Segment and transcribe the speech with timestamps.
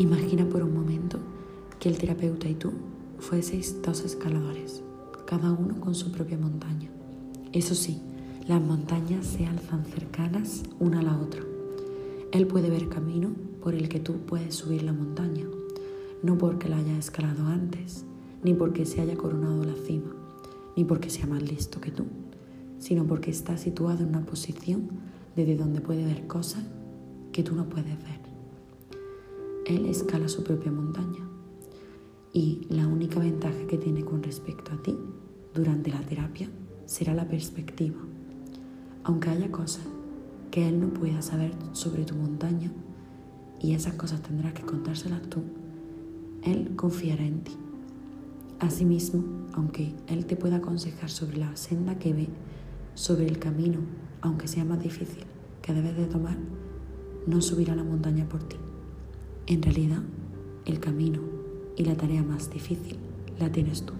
[0.00, 1.18] Imagina por un momento
[1.78, 2.72] que el terapeuta y tú
[3.18, 4.82] fueseis dos escaladores,
[5.26, 6.88] cada uno con su propia montaña.
[7.52, 8.00] Eso sí,
[8.48, 11.42] las montañas se alzan cercanas una a la otra.
[12.32, 13.32] Él puede ver camino
[13.62, 15.44] por el que tú puedes subir la montaña,
[16.22, 18.06] no porque la haya escalado antes,
[18.42, 20.16] ni porque se haya coronado la cima,
[20.78, 22.04] ni porque sea más listo que tú,
[22.78, 24.88] sino porque está situado en una posición
[25.36, 26.64] desde donde puede ver cosas
[27.32, 28.19] que tú no puedes ver.
[29.70, 31.28] Él escala su propia montaña
[32.32, 34.98] y la única ventaja que tiene con respecto a ti
[35.54, 36.50] durante la terapia
[36.86, 38.00] será la perspectiva.
[39.04, 39.86] Aunque haya cosas
[40.50, 42.72] que él no pueda saber sobre tu montaña
[43.60, 45.44] y esas cosas tendrás que contárselas tú,
[46.42, 47.52] él confiará en ti.
[48.58, 52.28] Asimismo, aunque él te pueda aconsejar sobre la senda que ve,
[52.94, 53.78] sobre el camino,
[54.20, 55.26] aunque sea más difícil,
[55.62, 56.38] que debes de tomar,
[57.28, 58.56] no subirá la montaña por ti.
[59.50, 60.00] En realidad,
[60.64, 61.18] el camino
[61.76, 62.96] y la tarea más difícil
[63.40, 63.94] la tienes tú.